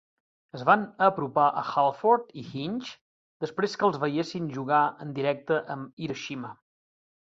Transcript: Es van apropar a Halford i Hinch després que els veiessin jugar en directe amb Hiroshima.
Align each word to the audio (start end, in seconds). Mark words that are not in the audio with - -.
Es 0.59 0.61
van 0.69 0.85
apropar 1.07 1.43
a 1.49 1.63
Halford 1.73 2.33
i 2.43 2.47
Hinch 2.55 2.95
després 3.47 3.79
que 3.83 3.89
els 3.91 4.03
veiessin 4.07 4.51
jugar 4.59 4.83
en 5.07 5.17
directe 5.23 5.63
amb 5.79 5.99
Hiroshima. 6.07 6.57